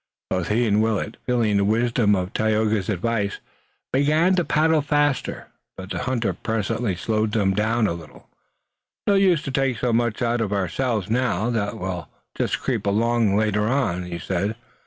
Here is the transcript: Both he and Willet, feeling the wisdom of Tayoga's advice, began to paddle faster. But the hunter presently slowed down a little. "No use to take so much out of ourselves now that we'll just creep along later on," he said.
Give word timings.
Both 0.31 0.47
he 0.47 0.65
and 0.65 0.81
Willet, 0.81 1.17
feeling 1.27 1.57
the 1.57 1.63
wisdom 1.63 2.15
of 2.15 2.33
Tayoga's 2.33 2.89
advice, 2.89 3.39
began 3.93 4.33
to 4.33 4.43
paddle 4.43 4.81
faster. 4.81 5.49
But 5.77 5.91
the 5.91 5.99
hunter 5.99 6.33
presently 6.33 6.95
slowed 6.95 7.29
down 7.33 7.85
a 7.85 7.93
little. 7.93 8.27
"No 9.05 9.13
use 9.13 9.43
to 9.43 9.51
take 9.51 9.77
so 9.77 9.93
much 9.93 10.23
out 10.23 10.41
of 10.41 10.51
ourselves 10.51 11.07
now 11.11 11.51
that 11.51 11.77
we'll 11.77 12.07
just 12.35 12.61
creep 12.61 12.87
along 12.87 13.37
later 13.37 13.67
on," 13.67 14.01
he 14.05 14.17
said. 14.17 14.55